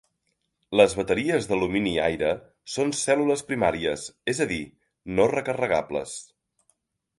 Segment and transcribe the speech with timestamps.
[0.79, 2.31] Les bateries d'alumini-aire
[2.77, 4.61] són cèl·lules primàries, és a dir,
[5.21, 6.19] no recarregables.